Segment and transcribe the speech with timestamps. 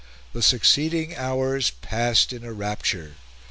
[0.33, 3.17] The succeeding hours passed in a rapture.